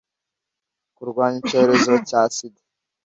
[0.95, 2.61] kurwanya icyorezo cya sida